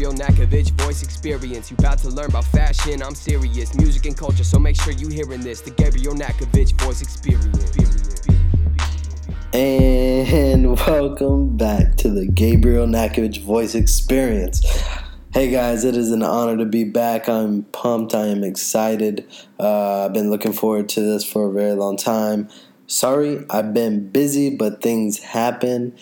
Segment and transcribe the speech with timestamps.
[0.00, 1.70] Gabriel Nakovich voice experience.
[1.70, 3.74] You about to learn about fashion, I'm serious.
[3.74, 5.60] Music and culture, so make sure you hearing this.
[5.60, 7.76] The Gabriel Nakovich voice experience.
[9.52, 14.64] And welcome back to the Gabriel Nakovich voice experience.
[15.34, 17.28] Hey guys, it is an honor to be back.
[17.28, 18.14] I'm pumped.
[18.14, 19.30] I am excited.
[19.58, 22.48] Uh, I've been looking forward to this for a very long time.
[22.86, 25.94] Sorry, I've been busy, but things happen.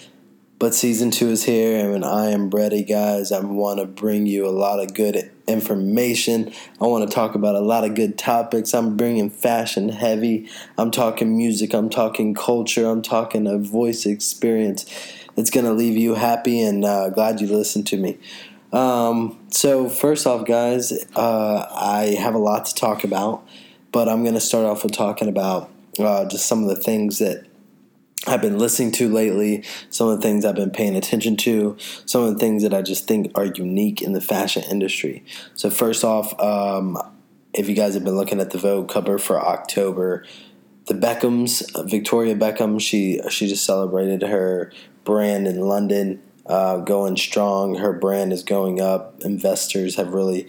[0.59, 3.31] But season two is here, and I am ready, guys.
[3.31, 6.53] I want to bring you a lot of good information.
[6.81, 8.75] I want to talk about a lot of good topics.
[8.75, 10.49] I'm bringing fashion heavy.
[10.77, 11.75] I'm talking music.
[11.75, 12.89] I'm talking culture.
[12.89, 14.85] I'm talking a voice experience.
[15.37, 18.19] It's going to leave you happy and uh, glad you listened to me.
[18.73, 23.47] Um, so, first off, guys, uh, I have a lot to talk about,
[23.93, 25.71] but I'm going to start off with talking about
[26.01, 27.48] uh, just some of the things that
[28.27, 32.25] I've been listening to lately, some of the things I've been paying attention to, some
[32.25, 35.25] of the things that I just think are unique in the fashion industry.
[35.55, 36.99] So, first off, um,
[37.55, 40.25] if you guys have been looking at the Vogue cover for October,
[40.87, 44.73] the Beckhams, Victoria Beckham, she she just celebrated her
[45.05, 47.77] brand in London, uh, going strong.
[47.77, 49.21] Her brand is going up.
[49.21, 50.49] Investors have really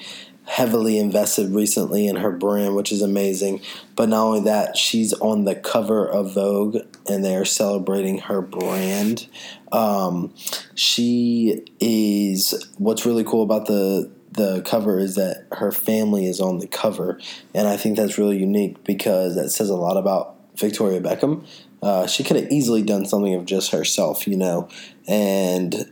[0.49, 3.61] heavily invested recently in her brand, which is amazing.
[3.95, 9.27] But not only that, she's on the cover of Vogue and they're celebrating her brand.
[9.71, 10.33] Um,
[10.73, 16.59] she is, what's really cool about the the cover is that her family is on
[16.59, 17.19] the cover,
[17.55, 21.45] and I think that's really unique because that says a lot about Victoria Beckham.
[21.81, 24.69] Uh, she could have easily done something of just herself, you know,
[25.07, 25.91] and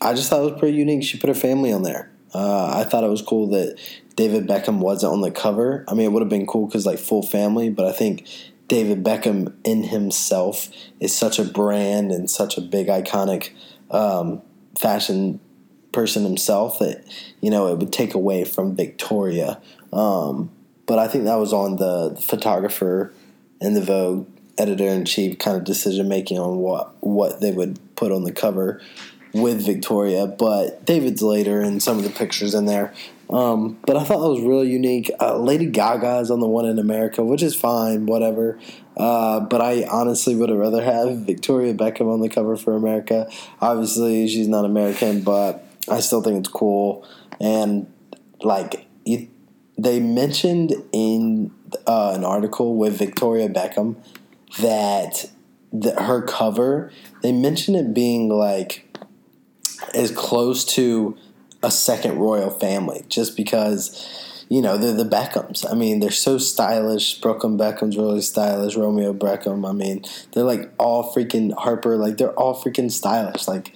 [0.00, 1.04] I just thought it was pretty unique.
[1.04, 2.10] She put her family on there.
[2.36, 3.80] Uh, I thought it was cool that
[4.14, 5.86] David Beckham wasn't on the cover.
[5.88, 8.28] I mean, it would have been cool because like full family, but I think
[8.68, 10.68] David Beckham in himself
[11.00, 13.52] is such a brand and such a big iconic
[13.90, 14.42] um,
[14.78, 15.40] fashion
[15.92, 17.06] person himself that
[17.40, 19.58] you know it would take away from Victoria.
[19.90, 20.50] Um,
[20.84, 23.14] but I think that was on the photographer
[23.62, 24.26] and the Vogue
[24.58, 28.32] editor in chief kind of decision making on what what they would put on the
[28.32, 28.82] cover
[29.40, 30.26] with Victoria.
[30.26, 32.92] But David's later and some of the pictures in there.
[33.28, 35.10] Um, but I thought that was really unique.
[35.20, 38.58] Uh, Lady Gaga is on the one in America, which is fine, whatever.
[38.96, 43.28] Uh, but I honestly would have rather have Victoria Beckham on the cover for America.
[43.60, 47.06] Obviously, she's not American, but I still think it's cool.
[47.40, 47.92] And
[48.42, 49.28] like you,
[49.76, 51.50] they mentioned in
[51.86, 53.96] uh, an article with Victoria Beckham
[54.60, 55.30] that
[55.72, 56.92] the, her cover,
[57.22, 58.85] they mentioned it being like
[59.94, 61.16] as close to
[61.62, 65.70] a second royal family just because you know they're the Beckhams.
[65.70, 67.20] I mean, they're so stylish.
[67.20, 68.76] Brooklyn Beckham's really stylish.
[68.76, 69.68] Romeo Beckham.
[69.68, 71.96] I mean, they're like all freaking Harper.
[71.96, 73.48] Like they're all freaking stylish.
[73.48, 73.72] Like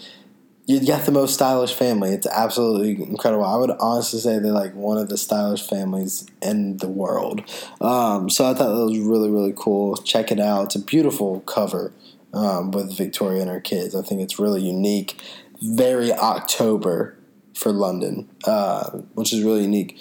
[0.66, 2.10] you got the most stylish family.
[2.10, 3.44] It's absolutely incredible.
[3.44, 7.42] I would honestly say they're like one of the stylish families in the world.
[7.80, 9.96] Um, so I thought that was really really cool.
[9.96, 10.66] Check it out.
[10.66, 11.92] It's a beautiful cover
[12.32, 13.94] um, with Victoria and her kids.
[13.96, 15.20] I think it's really unique.
[15.60, 17.16] Very October
[17.54, 19.98] for London, uh, which is really unique.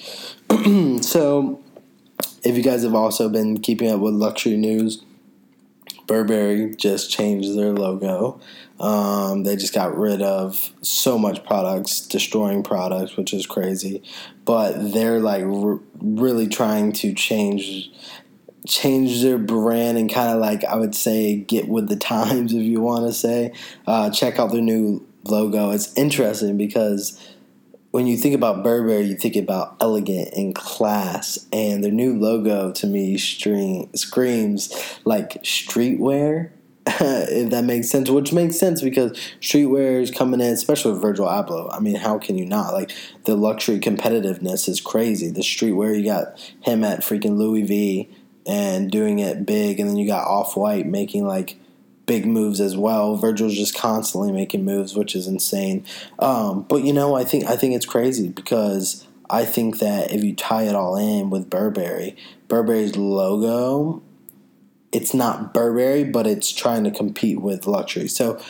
[1.02, 1.62] so,
[2.44, 5.04] if you guys have also been keeping up with luxury news,
[6.08, 8.40] Burberry just changed their logo.
[8.80, 14.02] Um, they just got rid of so much products, destroying products, which is crazy.
[14.46, 17.92] But they're like r- really trying to change
[18.68, 22.64] change their brand and kind of like I would say get with the times if
[22.64, 23.54] you want to say.
[23.86, 25.72] Uh, check out their new logo.
[25.72, 27.20] It's interesting because
[27.92, 32.72] when you think about Burberry, you think about elegant and class, and their new logo
[32.74, 36.52] to me stream, screams like streetwear.
[36.88, 41.28] if that makes sense, which makes sense because streetwear is coming in, especially with Virgil
[41.28, 41.70] Abloh.
[41.72, 42.74] I mean, how can you not?
[42.74, 42.92] Like
[43.26, 45.30] the luxury competitiveness is crazy.
[45.30, 48.10] The streetwear, you got him at freaking Louis V
[48.48, 51.60] and doing it big, and then you got Off White making like
[52.10, 53.16] big moves as well.
[53.18, 55.86] Virgil's just constantly making moves, which is insane.
[56.18, 60.24] Um, but you know, I think I think it's crazy because I think that if
[60.24, 62.18] you tie it all in with Burberry,
[62.48, 64.02] Burberry's logo,
[64.92, 68.08] it's not Burberry, but it's trying to compete with luxury.
[68.08, 68.42] So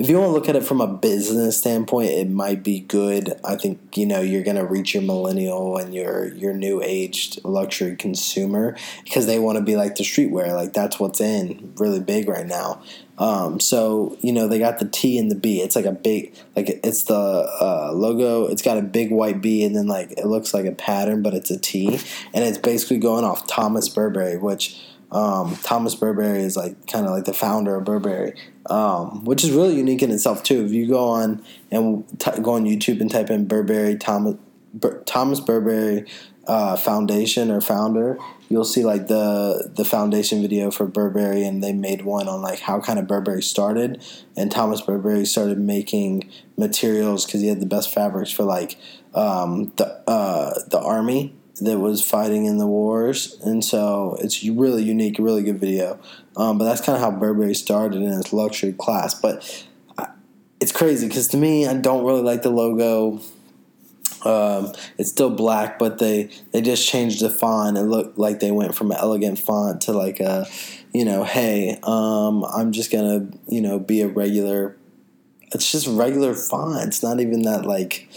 [0.00, 3.34] if you want to look at it from a business standpoint, it might be good.
[3.44, 7.44] I think you know you're going to reach your millennial and your your new aged
[7.44, 10.54] luxury consumer because they want to be like the streetwear.
[10.54, 12.82] Like that's what's in really big right now.
[13.18, 15.60] Um, so you know they got the T and the B.
[15.60, 18.46] It's like a big like it's the uh, logo.
[18.46, 21.34] It's got a big white B and then like it looks like a pattern, but
[21.34, 21.88] it's a T,
[22.32, 24.80] and it's basically going off Thomas Burberry, which
[25.12, 28.34] Um, Thomas Burberry is like kind of like the founder of Burberry,
[28.66, 30.64] um, which is really unique in itself too.
[30.64, 34.36] If you go on and t- go on YouTube and type in Burberry Thomas
[34.72, 36.06] Bur- Thomas Burberry
[36.46, 38.18] uh, Foundation or founder,
[38.48, 42.60] you'll see like the the foundation video for Burberry, and they made one on like
[42.60, 44.04] how kind of Burberry started.
[44.36, 48.76] And Thomas Burberry started making materials because he had the best fabrics for like
[49.14, 54.82] um, the uh, the army that was fighting in the wars, and so it's really
[54.82, 55.98] unique, really good video.
[56.36, 59.14] Um, but that's kind of how Burberry started in its luxury class.
[59.14, 59.66] But
[60.60, 63.20] it's crazy because to me, I don't really like the logo.
[64.24, 67.78] Um, it's still black, but they they just changed the font.
[67.78, 70.46] It looked like they went from an elegant font to like a,
[70.92, 74.76] you know, hey, um, I'm just gonna you know be a regular.
[75.52, 76.86] It's just regular font.
[76.86, 78.08] It's not even that like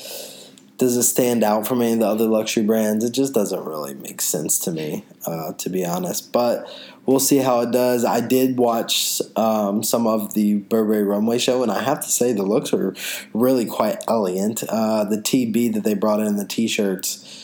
[0.77, 3.05] does it stand out from any of the other luxury brands?
[3.05, 6.31] It just doesn't really make sense to me, uh, to be honest.
[6.31, 6.67] But
[7.05, 8.03] we'll see how it does.
[8.05, 12.33] I did watch um, some of the Burberry runway show, and I have to say
[12.33, 12.95] the looks are
[13.33, 14.63] really quite elegant.
[14.67, 17.42] Uh, the TB that they brought in the t-shirts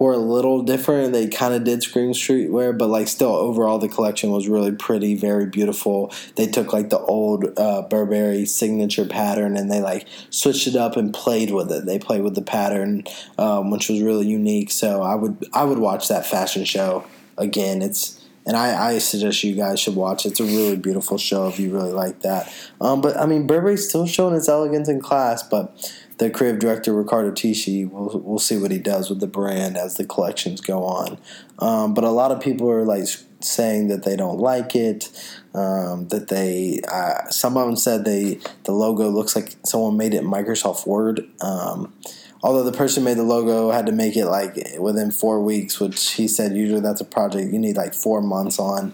[0.00, 1.12] were a little different.
[1.12, 5.14] They kind of did scream streetwear, but like still overall the collection was really pretty,
[5.14, 6.12] very beautiful.
[6.36, 10.96] They took like the old uh, Burberry signature pattern and they like switched it up
[10.96, 11.84] and played with it.
[11.84, 13.04] They played with the pattern,
[13.36, 14.70] um, which was really unique.
[14.70, 17.04] So I would I would watch that fashion show
[17.36, 17.82] again.
[17.82, 18.16] It's
[18.46, 20.24] and I, I suggest you guys should watch.
[20.24, 22.52] It's a really beautiful show if you really like that.
[22.80, 26.92] Um, but I mean, Burberry's still showing its elegance in class, but the creative director
[26.92, 27.90] Riccardo Tisci.
[27.90, 31.18] We'll we'll see what he does with the brand as the collections go on.
[31.58, 33.06] Um, but a lot of people are like
[33.40, 35.10] saying that they don't like it.
[35.54, 40.12] Um, that they uh, some of them said they the logo looks like someone made
[40.12, 41.26] it in Microsoft Word.
[41.40, 41.94] Um,
[42.42, 46.12] although the person made the logo had to make it like within four weeks, which
[46.12, 48.92] he said usually that's a project you need like four months on.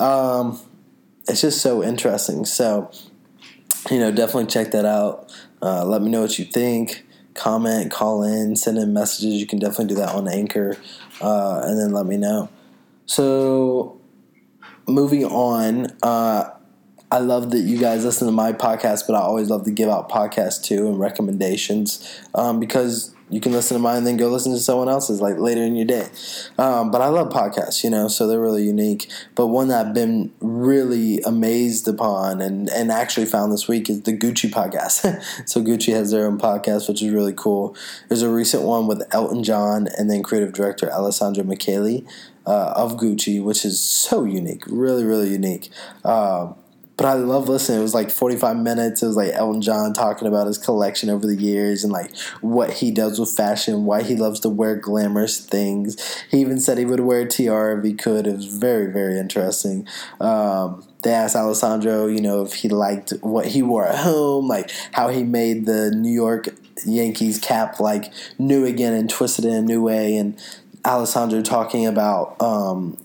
[0.00, 0.60] Um,
[1.28, 2.44] it's just so interesting.
[2.44, 2.90] So
[3.90, 5.32] you know, definitely check that out.
[5.62, 7.04] Uh, let me know what you think.
[7.34, 9.34] Comment, call in, send in messages.
[9.34, 10.76] You can definitely do that on Anchor,
[11.20, 12.48] uh, and then let me know.
[13.06, 13.98] So,
[14.86, 15.88] moving on.
[16.02, 16.50] Uh,
[17.10, 19.88] I love that you guys listen to my podcast, but I always love to give
[19.88, 24.28] out podcasts too and recommendations um, because you can listen to mine and then go
[24.28, 26.08] listen to someone else's like later in your day.
[26.58, 29.10] Um, but I love podcasts, you know, so they're really unique.
[29.34, 34.02] But one that I've been really amazed upon and, and actually found this week is
[34.02, 35.22] the Gucci podcast.
[35.48, 37.76] so Gucci has their own podcast, which is really cool.
[38.08, 42.02] There's a recent one with Elton John and then creative director Alessandro Michele
[42.46, 45.70] uh, of Gucci, which is so unique, really, really unique.
[46.04, 46.52] Uh,
[46.96, 47.80] but I love listening.
[47.80, 49.02] It was like 45 minutes.
[49.02, 52.72] It was like Elton John talking about his collection over the years and like what
[52.72, 55.96] he does with fashion, why he loves to wear glamorous things.
[56.30, 58.26] He even said he would wear a tiara if he could.
[58.26, 59.86] It was very, very interesting.
[60.20, 64.70] Um, they asked Alessandro, you know, if he liked what he wore at home, like
[64.92, 66.48] how he made the New York
[66.84, 70.16] Yankees cap like new again and twisted in a new way.
[70.16, 70.38] And
[70.86, 72.96] Alessandro talking about um,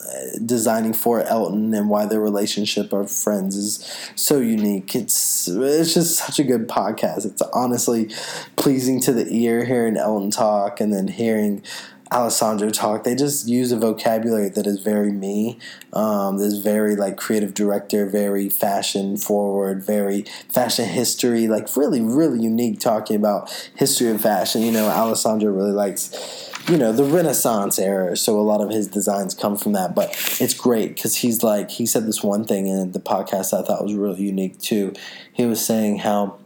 [0.45, 4.95] designing for Elton and why their relationship of friends is so unique.
[4.95, 7.25] It's it's just such a good podcast.
[7.25, 8.11] It's honestly
[8.55, 11.63] pleasing to the ear hearing Elton talk and then hearing
[12.11, 13.03] Alessandro talk.
[13.03, 15.57] They just use a vocabulary that is very me.
[15.93, 22.41] Um, this very like creative director, very fashion forward, very fashion history, like really really
[22.41, 24.61] unique talking about history of fashion.
[24.61, 28.87] You know, Alessandro really likes you know the renaissance era so a lot of his
[28.87, 32.67] designs come from that but it's great because he's like he said this one thing
[32.67, 34.93] in the podcast i thought was really unique too
[35.33, 36.37] he was saying how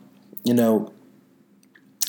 [0.44, 0.92] you know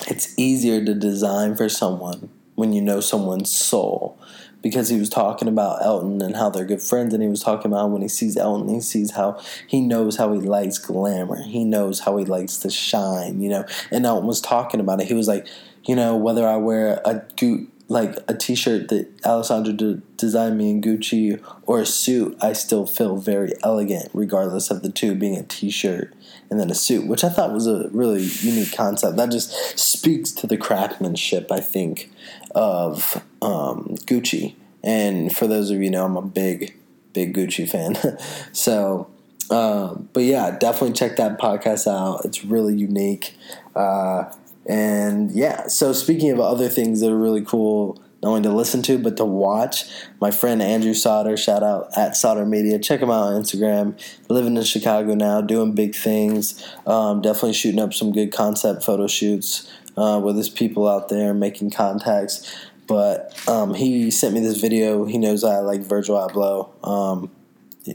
[0.06, 4.18] it's easier to design for someone when you know someone's soul
[4.62, 7.70] because he was talking about Elton and how they're good friends, and he was talking
[7.70, 11.64] about when he sees Elton, he sees how he knows how he likes glamour, he
[11.64, 13.64] knows how he likes to shine, you know.
[13.92, 15.06] And Elton was talking about it.
[15.06, 15.46] He was like,
[15.84, 17.20] you know, whether I wear a
[17.88, 22.86] like a T-shirt that Alessandro de- designed me in Gucci or a suit, I still
[22.86, 26.12] feel very elegant, regardless of the two being a T-shirt
[26.50, 29.16] and then a suit, which I thought was a really unique concept.
[29.16, 32.10] That just speaks to the craftsmanship, I think,
[32.54, 34.54] of um, Gucci.
[34.82, 36.76] And for those of you know, I'm a big,
[37.12, 37.96] big Gucci fan.
[38.52, 39.08] so,
[39.50, 42.24] um, but yeah, definitely check that podcast out.
[42.24, 43.34] It's really unique.
[43.74, 44.32] Uh,
[44.68, 48.82] and yeah, so speaking of other things that are really cool, not only to listen
[48.82, 49.84] to, but to watch,
[50.20, 52.78] my friend Andrew Sauter, shout out at Sauter Media.
[52.78, 54.00] Check him out on Instagram.
[54.28, 56.66] Living in Chicago now, doing big things.
[56.86, 61.34] Um, definitely shooting up some good concept photo shoots uh, with his people out there,
[61.34, 62.54] making contacts.
[62.86, 65.04] But um, he sent me this video.
[65.04, 66.70] He knows I like Virgil Abloh.
[66.86, 67.30] Um,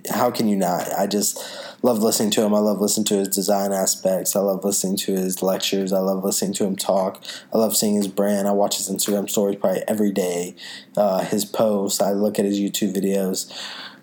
[0.09, 0.91] how can you not?
[0.97, 1.43] I just
[1.81, 2.53] love listening to him.
[2.53, 4.35] I love listening to his design aspects.
[4.35, 5.91] I love listening to his lectures.
[5.91, 7.23] I love listening to him talk.
[7.53, 8.47] I love seeing his brand.
[8.47, 10.55] I watch his Instagram stories probably every day.
[10.95, 12.01] Uh, his posts.
[12.01, 13.51] I look at his YouTube videos.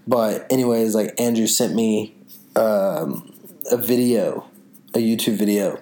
[0.06, 2.16] But anyways, like Andrew sent me
[2.56, 3.32] um,
[3.70, 4.46] a video,
[4.94, 5.80] a YouTube video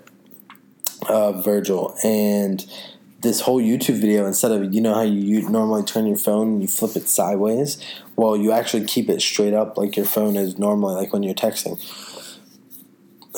[1.09, 2.65] of Virgil, and
[3.27, 6.63] this whole YouTube video, instead of you know how you normally turn your phone and
[6.63, 7.79] you flip it sideways,
[8.15, 11.35] well, you actually keep it straight up like your phone is normally, like when you're
[11.35, 11.81] texting.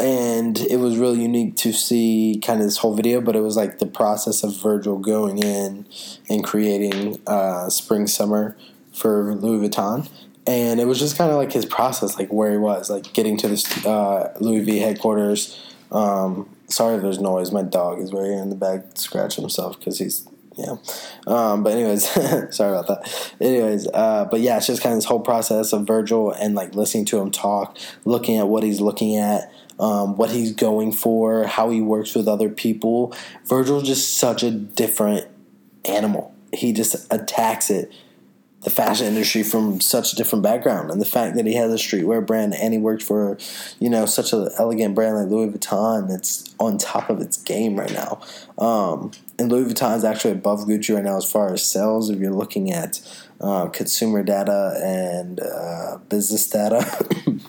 [0.00, 3.56] And it was really unique to see kind of this whole video, but it was
[3.56, 5.86] like the process of Virgil going in
[6.28, 8.56] and creating uh, spring summer
[8.92, 10.08] for Louis Vuitton
[10.48, 13.36] and it was just kind of like his process, like where he was, like getting
[13.36, 15.60] to this uh, Louis V headquarters.
[15.92, 17.52] Um, sorry if there's noise.
[17.52, 20.76] My dog is right here in the back scratching himself because he's yeah.
[21.26, 22.04] Um, but anyways,
[22.54, 23.32] sorry about that.
[23.40, 26.74] Anyways, uh, but yeah, it's just kind of this whole process of Virgil and like
[26.74, 29.52] listening to him talk, looking at what he's looking at.
[29.80, 33.14] Um, what he's going for, how he works with other people.
[33.44, 35.28] Virgil's just such a different
[35.84, 36.34] animal.
[36.52, 37.92] He just attacks it
[38.62, 40.90] the fashion industry from such a different background.
[40.90, 43.38] And the fact that he has a streetwear brand and he worked for
[43.78, 47.78] you know such an elegant brand like louis vuitton that's on top of its game
[47.78, 48.20] right now.
[48.58, 52.18] Um, and louis vuitton is actually above gucci right now as far as sales if
[52.18, 53.00] you're looking at
[53.40, 56.84] uh, consumer data and uh, business data.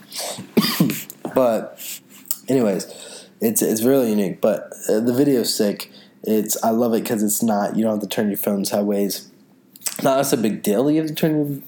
[1.35, 1.79] But
[2.49, 2.87] anyways
[3.41, 4.41] it's it's really unique.
[4.41, 5.91] But uh, the video's sick.
[6.23, 9.28] It's i love it because it's not you don't have to turn your phone sideways
[10.03, 10.89] not as a big deal.
[10.89, 11.63] You have to turn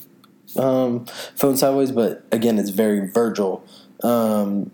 [0.55, 3.63] your um, phone sideways, but again, it's very Virgil.
[4.03, 4.71] Um,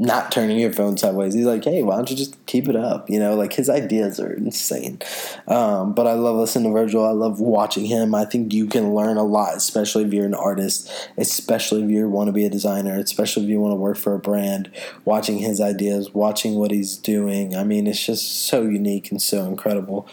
[0.00, 1.34] not turning your phone sideways.
[1.34, 3.10] He's like, hey, why don't you just keep it up?
[3.10, 4.98] You know, like his ideas are insane.
[5.46, 7.04] Um, but I love listening to Virgil.
[7.04, 8.14] I love watching him.
[8.14, 12.08] I think you can learn a lot, especially if you're an artist, especially if you
[12.08, 14.70] want to be a designer, especially if you want to work for a brand.
[15.04, 17.54] Watching his ideas, watching what he's doing.
[17.54, 20.08] I mean, it's just so unique and so incredible.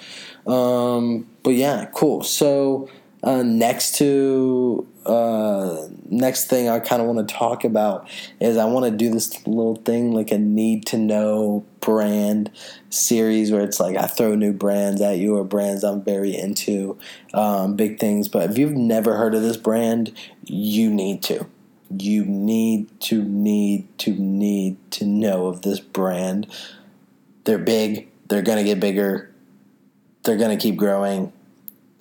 [0.48, 2.24] Um, but yeah, cool.
[2.24, 2.90] So
[3.24, 8.08] uh, next to uh, next thing I kind of want to talk about
[8.40, 12.52] is I want to do this little thing like a need to know brand
[12.90, 16.98] series where it's like I throw new brands at you or brands I'm very into,
[17.34, 18.28] um, big things.
[18.28, 20.14] But if you've never heard of this brand,
[20.44, 21.48] you need to.
[21.90, 26.48] You need to need to need to know of this brand.
[27.46, 28.10] They're big.
[28.28, 29.34] They're gonna get bigger
[30.28, 31.34] they're going to keep growing.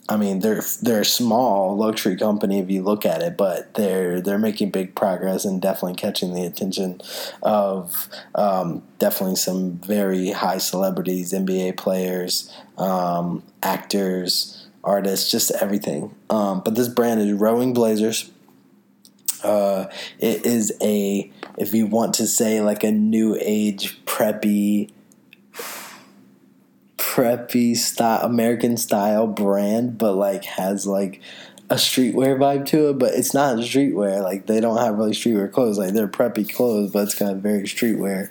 [0.08, 4.20] I mean, they're they're a small luxury company if you look at it, but they're
[4.20, 7.00] they're making big progress and definitely catching the attention
[7.42, 16.14] of um, definitely some very high celebrities, NBA players, um, actors, artists, just everything.
[16.30, 18.30] Um, but this brand is Rowing Blazers.
[19.42, 19.86] Uh,
[20.18, 24.90] it is a if you want to say like a new age preppy
[27.16, 31.22] preppy style American style brand, but like has like
[31.70, 34.22] a streetwear vibe to it, but it's not streetwear.
[34.22, 35.78] Like they don't have really streetwear clothes.
[35.78, 38.28] Like they're preppy clothes, but it's got a very streetwear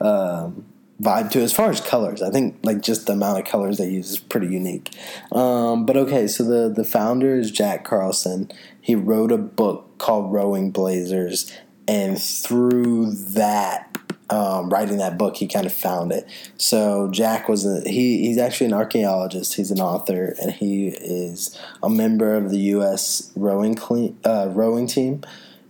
[0.00, 0.64] um,
[1.02, 1.44] vibe to it.
[1.44, 4.18] As far as colors, I think like just the amount of colors they use is
[4.20, 4.94] pretty unique.
[5.32, 8.52] Um, but okay, so the the founder is Jack Carlson.
[8.80, 11.52] He wrote a book called Rowing Blazers,
[11.88, 13.97] and through that
[14.30, 16.28] um, writing that book, he kind of found it.
[16.56, 19.54] So Jack was a, he he's actually an archaeologist.
[19.54, 23.32] He's an author, and he is a member of the U.S.
[23.34, 25.22] rowing clean, uh, rowing team,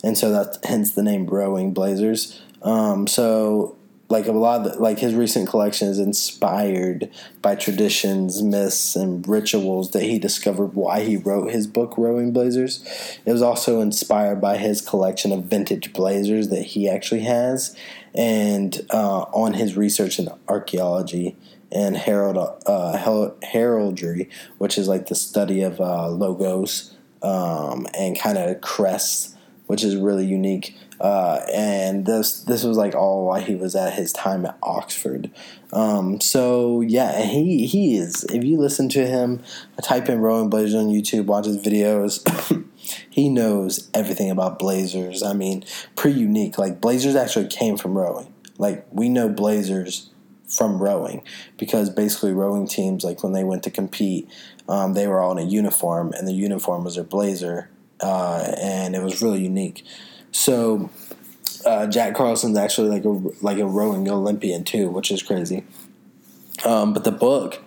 [0.02, 2.40] and so that's hence the name Rowing Blazers.
[2.62, 3.77] Um, so
[4.10, 7.10] like a lot of like his recent collection is inspired
[7.42, 12.82] by traditions myths and rituals that he discovered why he wrote his book rowing blazers.
[13.26, 17.76] It was also inspired by his collection of vintage blazers that he actually has
[18.14, 21.36] and uh, on his research in archaeology
[21.70, 28.38] and herald, uh, heraldry which is like the study of uh, logos um, and kind
[28.38, 29.34] of crests
[29.68, 33.92] which is really unique uh, and this this was like all while he was at
[33.92, 35.30] his time at Oxford.
[35.72, 38.24] Um, so yeah, he he is.
[38.24, 39.42] If you listen to him,
[39.82, 42.26] type in Rowing Blazers on YouTube, watch his videos.
[43.10, 45.22] he knows everything about Blazers.
[45.22, 46.58] I mean, pretty unique.
[46.58, 48.32] Like Blazers actually came from rowing.
[48.58, 50.10] Like we know Blazers
[50.48, 51.22] from rowing
[51.58, 54.28] because basically rowing teams like when they went to compete,
[54.68, 58.94] um, they were all in a uniform and the uniform was their blazer, uh, and
[58.94, 59.84] it was really unique.
[60.30, 60.90] So
[61.64, 65.64] uh, Jack Carlson's actually like a like a rowing Olympian too, which is crazy.
[66.64, 67.62] Um, but the book,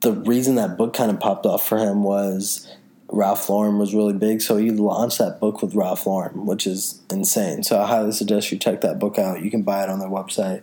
[0.00, 2.72] the reason that book kind of popped off for him was
[3.08, 7.00] Ralph Lauren was really big, so he launched that book with Ralph Lauren, which is
[7.10, 7.62] insane.
[7.62, 9.42] So I highly suggest you check that book out.
[9.42, 10.62] You can buy it on their website.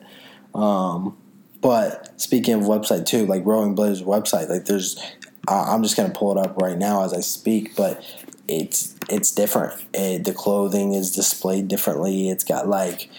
[0.53, 1.17] Um,
[1.61, 5.01] but speaking of website too, like Rowing Blazers website, like there's,
[5.47, 8.03] I'm just gonna pull it up right now as I speak, but
[8.47, 9.81] it's it's different.
[9.93, 12.29] It, the clothing is displayed differently.
[12.29, 13.09] It's got like,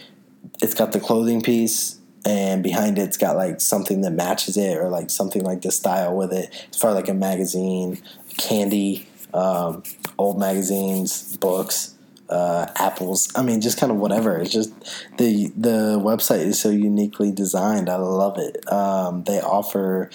[0.62, 4.76] it's got the clothing piece, and behind it, it's got like something that matches it,
[4.76, 6.50] or like something like the style with it.
[6.68, 8.02] It's for like a magazine,
[8.36, 9.82] candy, um,
[10.18, 11.94] old magazines, books
[12.28, 13.30] uh, apples.
[13.34, 14.38] I mean, just kind of whatever.
[14.38, 14.72] It's just
[15.18, 17.88] the the website is so uniquely designed.
[17.88, 18.70] I love it.
[18.72, 20.10] Um, they offer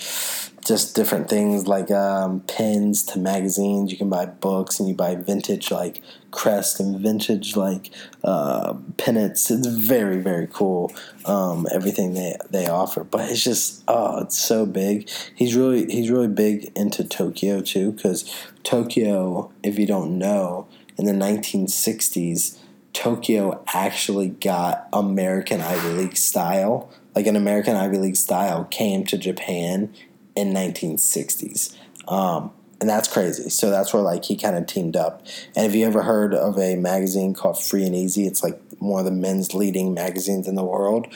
[0.69, 3.91] just different things like um, pins to magazines.
[3.91, 5.99] You can buy books and you buy vintage like
[6.29, 7.89] crest and vintage like
[8.23, 9.49] uh, pennants.
[9.49, 10.93] It's very very cool.
[11.25, 15.09] Um, everything they they offer, but it's just oh, it's so big.
[15.33, 18.31] He's really he's really big into Tokyo too because
[18.63, 20.67] Tokyo, if you don't know
[20.99, 22.59] in the 1960s,
[22.93, 26.91] Tokyo actually got American Ivy League style.
[27.15, 29.91] Like an American Ivy League style came to Japan
[30.39, 31.75] in 1960s.
[32.07, 33.49] Um, and that's crazy.
[33.49, 35.25] So that's where like he kind of teamed up.
[35.55, 38.25] And have you ever heard of a magazine called Free and Easy?
[38.25, 41.07] It's like one of the men's leading magazines in the world.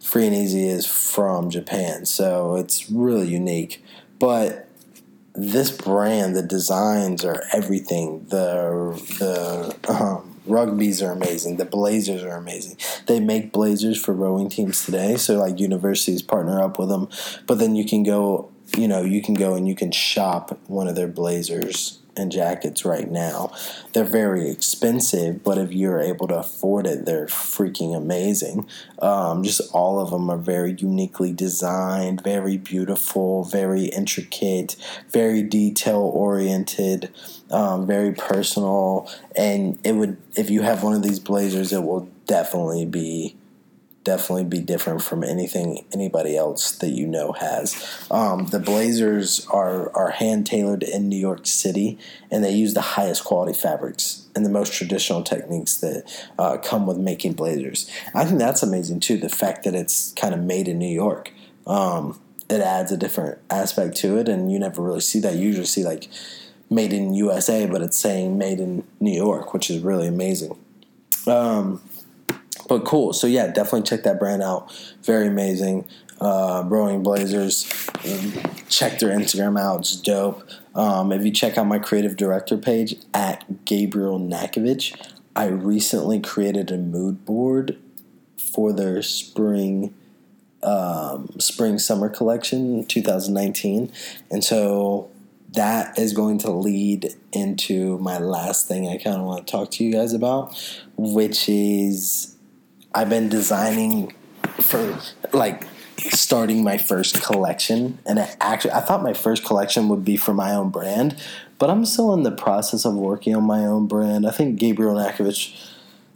[0.00, 3.82] Free and Easy is from Japan, so it's really unique.
[4.18, 4.68] But
[5.34, 8.26] this brand, the designs are everything.
[8.28, 11.56] The the um, rugbies are amazing.
[11.56, 12.76] The blazers are amazing.
[13.06, 17.08] They make blazers for rowing teams today, so like universities partner up with them.
[17.46, 20.88] But then you can go, you know, you can go and you can shop one
[20.88, 23.52] of their blazers and jackets right now.
[23.92, 28.68] They're very expensive, but if you're able to afford it, they're freaking amazing.
[29.00, 34.76] Um, just all of them are very uniquely designed, very beautiful, very intricate,
[35.10, 37.10] very detail oriented,
[37.50, 39.10] um, very personal.
[39.34, 43.36] And it would, if you have one of these blazers, it will definitely be
[44.04, 48.06] definitely be different from anything anybody else that you know has.
[48.10, 51.98] Um, the Blazers are are hand tailored in New York City,
[52.30, 56.04] and they use the highest quality fabrics and the most traditional techniques that
[56.38, 57.90] uh, come with making blazers.
[58.14, 59.18] I think that's amazing too.
[59.18, 61.32] The fact that it's kind of made in New York.
[61.66, 65.36] Um, it adds a different aspect to it, and you never really see that.
[65.36, 66.08] You usually see like
[66.68, 70.58] made in USA, but it's saying made in New York, which is really amazing.
[71.26, 71.80] Um,
[72.72, 73.12] but cool.
[73.12, 74.72] So yeah, definitely check that brand out.
[75.02, 75.86] Very amazing.
[76.18, 77.64] Uh, Rowing Blazers.
[78.70, 79.80] Check their Instagram out.
[79.80, 80.48] It's dope.
[80.74, 84.96] Um, if you check out my creative director page at Gabriel Nakovich,
[85.36, 87.76] I recently created a mood board
[88.38, 89.94] for their spring
[90.62, 93.90] um, spring summer collection 2019
[94.30, 95.10] and so
[95.54, 99.72] that is going to lead into my last thing i kind of want to talk
[99.72, 100.56] to you guys about
[100.96, 102.31] which is
[102.94, 104.14] I've been designing
[104.60, 104.98] for
[105.32, 105.66] like
[105.98, 110.34] starting my first collection and it actually I thought my first collection would be for
[110.34, 111.16] my own brand,
[111.58, 114.26] but I'm still in the process of working on my own brand.
[114.26, 115.56] I think Gabriel Nakovich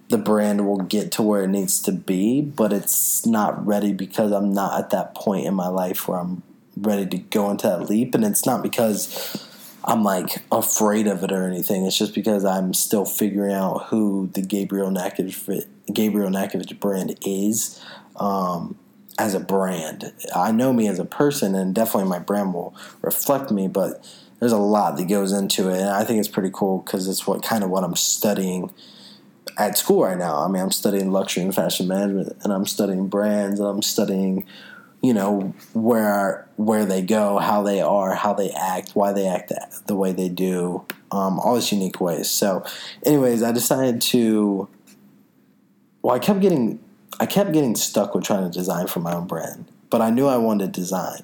[0.09, 4.31] the brand will get to where it needs to be, but it's not ready because
[4.31, 6.43] I'm not at that point in my life where I'm
[6.77, 9.46] ready to go into that leap and it's not because
[9.87, 11.87] I'm like afraid of it or anything.
[11.87, 17.81] It's just because I'm still figuring out who the Gabriel Nakovich Gabriel Nakovich brand is
[18.16, 18.77] um,
[19.18, 20.12] as a brand.
[20.35, 23.68] I know me as a person, and definitely my brand will reflect me.
[23.68, 24.05] But
[24.40, 27.27] there's a lot that goes into it, and I think it's pretty cool because it's
[27.27, 28.72] what kind of what I'm studying
[29.57, 30.38] at school right now.
[30.42, 34.44] I mean, I'm studying luxury and fashion management, and I'm studying brands, and I'm studying
[35.03, 39.53] you know where where they go, how they are, how they act, why they act
[39.87, 42.31] the way they do, um, all these unique ways.
[42.31, 42.65] So,
[43.05, 44.69] anyways, I decided to.
[46.03, 46.79] Well, I kept getting
[47.21, 50.27] I kept getting stuck with trying to design for my own brand, but I knew
[50.27, 51.23] I wanted to design,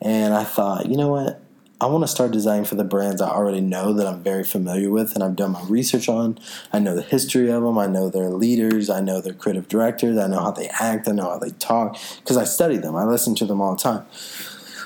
[0.00, 1.40] and I thought, you know what,
[1.80, 4.90] I want to start designing for the brands I already know that I'm very familiar
[4.90, 6.38] with and I've done my research on.
[6.72, 7.78] I know the history of them.
[7.78, 8.88] I know their leaders.
[8.88, 10.16] I know their creative directors.
[10.16, 11.08] I know how they act.
[11.08, 12.94] I know how they talk because I study them.
[12.94, 14.06] I listen to them all the time.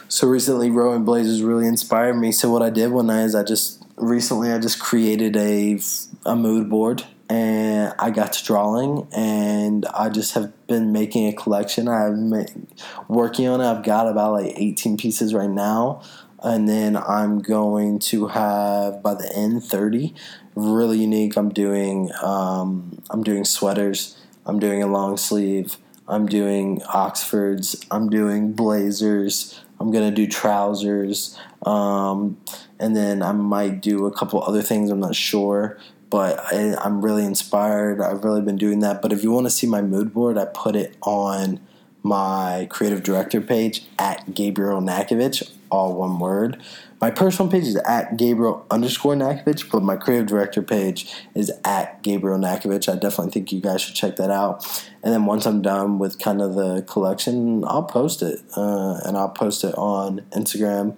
[0.09, 2.33] So recently, Rowing Blazers really inspired me.
[2.33, 5.79] So what I did one night is I just recently I just created a
[6.25, 11.35] a mood board and I got to drawing and I just have been making a
[11.35, 11.87] collection.
[11.87, 12.67] I'm
[13.09, 13.67] working on it.
[13.67, 16.03] I've got about like 18 pieces right now
[16.43, 20.15] and then I'm going to have by the end 30
[20.55, 21.37] really unique.
[21.37, 24.17] I'm doing um, I'm doing sweaters.
[24.47, 25.77] I'm doing a long sleeve.
[26.07, 27.85] I'm doing Oxfords.
[27.91, 29.61] I'm doing Blazers.
[29.79, 31.39] I'm gonna do trousers.
[31.63, 32.39] Um,
[32.79, 34.91] and then I might do a couple other things.
[34.91, 35.79] I'm not sure,
[36.11, 38.01] but I, I'm really inspired.
[38.01, 39.03] I've really been doing that.
[39.03, 41.61] But if you want to see my mood board, I put it on
[42.03, 46.63] my creative director page at Gabriel Nakovich, all one word.
[47.01, 52.03] My personal page is at Gabriel underscore Nakovich, but my creative director page is at
[52.03, 52.93] Gabriel Nakovich.
[52.93, 54.67] I definitely think you guys should check that out.
[55.03, 58.41] And then once I'm done with kind of the collection, I'll post it.
[58.57, 60.97] Uh, and I'll post it on Instagram,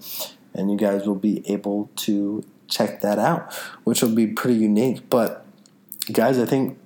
[0.54, 3.52] and you guys will be able to check that out,
[3.85, 5.11] which will be pretty unique.
[5.11, 5.44] But
[6.11, 6.78] guys, I think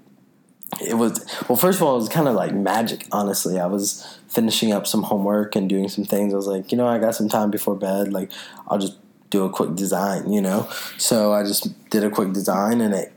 [0.81, 3.59] it was well first of all it was kind of like magic honestly.
[3.59, 6.33] I was finishing up some homework and doing some things.
[6.33, 8.31] I was like you know i got some time before bed like
[8.69, 8.99] i'll just
[9.31, 10.69] do a quick design you know?
[10.99, 13.13] So i just did a quick design and it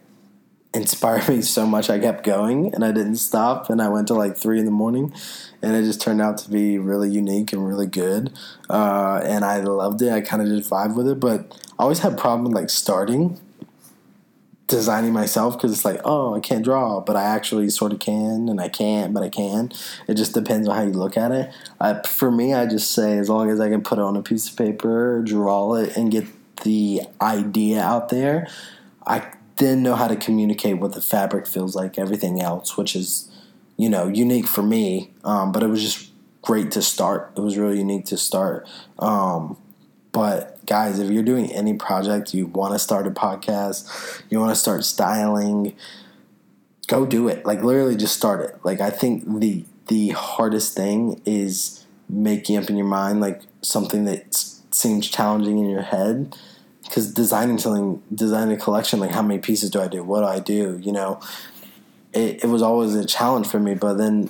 [0.74, 1.89] inspired me so much.
[1.89, 4.72] I kept going and i didn't stop and i went to like three in the
[4.72, 5.13] morning
[5.62, 8.32] and it just turned out to be really unique and really good
[8.70, 10.12] uh, and i loved it.
[10.12, 13.39] I kind of just vibe with it but i always had problem like starting
[14.67, 18.49] designing myself because it's like, oh, I can't draw, but I actually sort of can,
[18.49, 19.71] and I can't, but I can.
[20.08, 21.53] It just depends on how you look at it.
[21.80, 24.21] I, for me, I just say as long as I can put it on a
[24.21, 26.25] piece of paper, draw it, and get
[26.63, 28.47] the idea out there,
[29.06, 33.32] I then know how to communicate what the fabric feels like, everything else, which is,
[33.77, 35.13] you know, unique for me.
[35.23, 37.34] Um, but it was just great to start.
[37.36, 38.67] It was really unique to start.
[38.99, 39.58] Um,
[40.17, 44.49] but guys, if you're doing any project, you want to start a podcast, you want
[44.49, 45.75] to start styling,
[46.88, 47.45] go do it.
[47.45, 48.56] Like literally just start it.
[48.63, 54.06] Like I think the the hardest thing is making up in your mind like something
[54.06, 56.36] that seems challenging in your head
[56.82, 60.25] because designing something designing a collection like how many pieces do i do what do
[60.25, 61.19] i do you know
[62.13, 64.30] it, it was always a challenge for me but then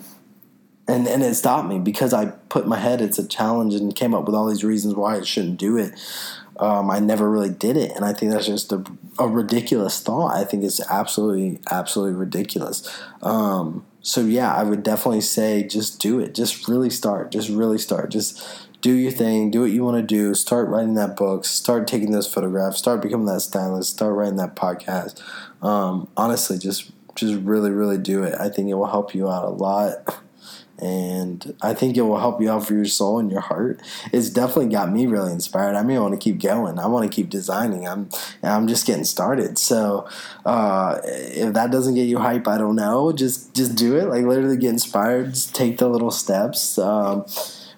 [0.88, 4.14] and and it stopped me because I put my head it's a challenge and came
[4.14, 5.94] up with all these reasons why I shouldn't do it.
[6.60, 8.84] Um, I never really did it, and I think that's just a,
[9.20, 10.36] a ridiculous thought.
[10.36, 12.88] I think it's absolutely absolutely ridiculous.
[13.22, 16.34] Um, so yeah, I would definitely say just do it.
[16.34, 17.32] Just really start.
[17.32, 18.10] Just really start.
[18.10, 18.42] Just
[18.82, 19.52] do your thing.
[19.52, 20.34] Do what you want to do.
[20.34, 21.46] Start writing that book.
[21.46, 22.78] Start taking those photographs.
[22.78, 23.92] Start becoming that stylist.
[23.92, 25.22] Start writing that podcast.
[25.62, 28.34] Um, honestly, just just really really do it.
[28.40, 30.22] I think it will help you out a lot
[30.80, 33.82] and I think it will help you out for your soul and your heart.
[34.12, 35.76] It's definitely got me really inspired.
[35.76, 36.78] I mean, I want to keep going.
[36.78, 37.88] I want to keep designing.
[37.88, 38.10] I'm
[38.44, 39.58] I'm just getting started.
[39.58, 40.08] So
[40.46, 43.12] uh, if that doesn't get you hype, I don't know.
[43.12, 44.06] Just just do it.
[44.06, 45.34] Like literally get inspired.
[45.34, 46.78] Just take the little steps.
[46.78, 47.26] Um,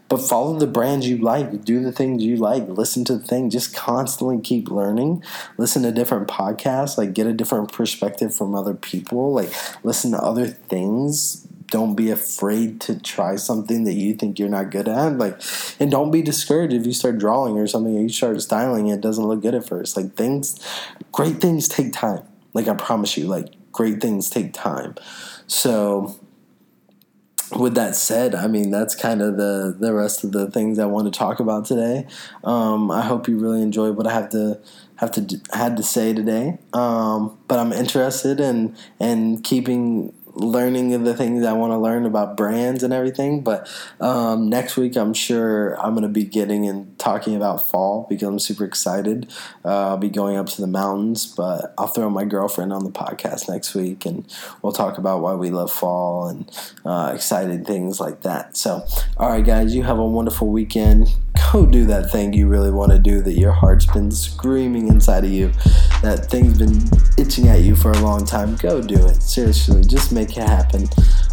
[0.10, 1.64] but follow the brands you like.
[1.64, 2.68] Do the things you like.
[2.68, 3.52] Listen to the thing.
[3.52, 5.24] Just constantly keep learning.
[5.58, 6.98] Listen to different podcasts.
[6.98, 9.32] Like get a different perspective from other people.
[9.34, 14.50] Like listen to other things don't be afraid to try something that you think you're
[14.50, 15.18] not good at.
[15.18, 15.40] Like,
[15.80, 19.02] and don't be discouraged if you start drawing or something or you start styling it
[19.02, 19.96] doesn't look good at first.
[19.96, 20.60] Like things,
[21.12, 22.24] great things take time.
[22.54, 24.96] Like I promise you, like great things take time.
[25.48, 26.20] So,
[27.58, 30.86] with that said, I mean that's kind of the the rest of the things I
[30.86, 32.06] want to talk about today.
[32.44, 34.60] Um, I hope you really enjoyed what I have to
[34.98, 36.60] have to had to say today.
[36.74, 42.38] Um, but I'm interested in in keeping learning the things I want to learn about
[42.38, 43.44] brands and everything.
[43.44, 48.08] But um, next week, I'm sure I'm going to be getting and talking about fall
[48.10, 49.32] because I'm super excited.
[49.64, 52.92] Uh, I'll be going up to the mountains, but I'll throw my girlfriend on the
[52.92, 54.26] podcast next week and
[54.62, 56.50] we'll talk about why we love fall and
[56.86, 58.58] uh, exciting things like that.
[58.58, 58.86] So,
[59.18, 61.14] all right, guys, you have a wonderful weekend.
[61.52, 65.24] Go do that thing you really want to do that your heart's been screaming inside
[65.24, 65.52] of you,
[66.04, 66.80] that thing's been
[67.18, 68.56] itching at you for a long time.
[68.58, 69.22] Go do it.
[69.22, 70.88] Seriously, just make it happen.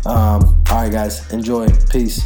[0.06, 1.68] Um, all right, guys, enjoy.
[1.90, 2.22] Peace.